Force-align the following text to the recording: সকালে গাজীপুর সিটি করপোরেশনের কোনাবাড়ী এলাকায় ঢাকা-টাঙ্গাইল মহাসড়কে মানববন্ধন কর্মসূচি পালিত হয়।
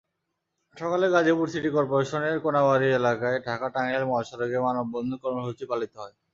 সকালে 0.77 1.05
গাজীপুর 1.09 1.47
সিটি 1.49 1.69
করপোরেশনের 1.75 2.35
কোনাবাড়ী 2.45 2.87
এলাকায় 2.93 3.37
ঢাকা-টাঙ্গাইল 3.47 4.03
মহাসড়কে 4.09 4.57
মানববন্ধন 4.65 5.17
কর্মসূচি 5.23 5.63
পালিত 5.71 5.91
হয়। 5.95 6.15